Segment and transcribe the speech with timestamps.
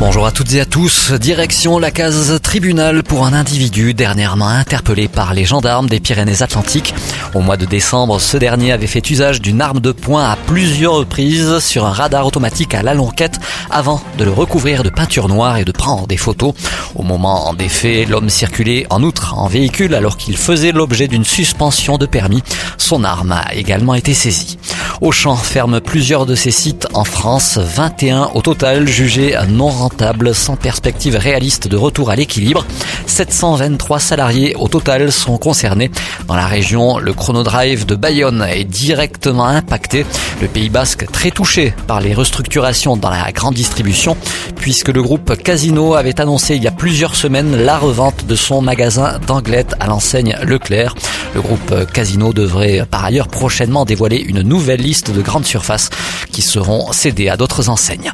[0.00, 1.12] Bonjour à toutes et à tous.
[1.12, 6.94] Direction la case tribunal pour un individu dernièrement interpellé par les gendarmes des Pyrénées-Atlantiques.
[7.32, 10.94] Au mois de décembre, ce dernier avait fait usage d'une arme de poing à plusieurs
[10.94, 13.38] reprises sur un radar automatique à la lonquette
[13.70, 16.54] avant de le recouvrir de peinture noire et de prendre des photos.
[16.96, 21.24] Au moment des faits, l'homme circulait en outre en véhicule alors qu'il faisait l'objet d'une
[21.24, 22.42] suspension de permis.
[22.78, 24.58] Son arme a également été saisie.
[25.00, 30.56] Auchan ferme plusieurs de ses sites en France, 21 au total jugés non rentables, sans
[30.56, 32.64] perspective réaliste de retour à l'équilibre.
[33.06, 35.90] 723 salariés au total sont concernés.
[36.26, 40.06] Dans la région, le chronodrive de Bayonne est directement impacté.
[40.40, 44.16] Le Pays Basque très touché par les restructurations dans la grande distribution,
[44.56, 48.62] puisque le groupe Casino avait annoncé il y a plusieurs semaines la revente de son
[48.62, 50.94] magasin d'Anglette à l'enseigne Leclerc.
[51.34, 55.90] Le groupe Casino devrait par ailleurs prochainement dévoiler une nouvelle liste de grandes surfaces
[56.30, 58.12] qui seront cédées à d'autres enseignes.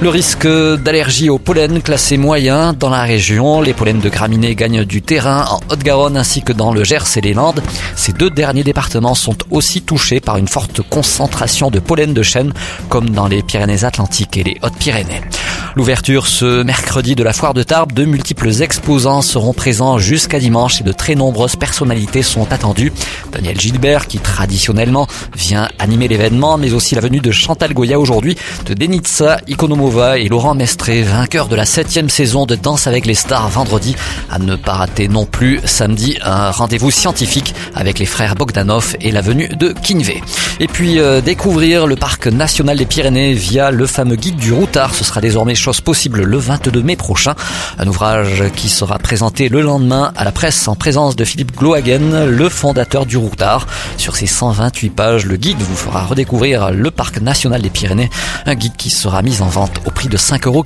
[0.00, 3.60] Le risque d'allergie au pollen classé moyen dans la région.
[3.60, 7.34] Les pollens de gagnent du terrain en Haute-Garonne ainsi que dans le Gers et les
[7.34, 7.62] Landes.
[7.96, 12.52] Ces deux derniers départements sont aussi touchés par une forte concentration de pollen de chêne
[12.88, 15.20] comme dans les Pyrénées-Atlantiques et les Hautes-Pyrénées.
[15.76, 20.80] L'ouverture ce mercredi de la foire de Tarbes, de multiples exposants seront présents jusqu'à dimanche
[20.80, 22.92] et de très nombreuses personnalités sont attendues.
[23.30, 28.36] Daniel Gilbert qui traditionnellement vient animer l'événement, mais aussi la venue de Chantal Goya aujourd'hui,
[28.66, 33.14] de Denitsa Ikonomova et Laurent Mestré, vainqueur de la septième saison de Danse avec les
[33.14, 33.94] stars vendredi.
[34.28, 39.12] À ne pas rater non plus samedi un rendez-vous scientifique avec les frères Bogdanov et
[39.12, 40.20] la venue de Kinvé.
[40.58, 44.94] Et puis euh, découvrir le parc national des Pyrénées via le fameux guide du routard.
[44.94, 47.34] Ce sera désormais chose possible le 22 mai prochain.
[47.78, 52.26] Un ouvrage qui sera présenté le lendemain à la presse en présence de Philippe Glohagen,
[52.26, 53.66] le fondateur du routard.
[53.96, 58.10] Sur ses 128 pages, le guide vous fera redécouvrir le parc national des Pyrénées.
[58.46, 60.64] Un guide qui sera mis en vente au prix de 5,90 euros.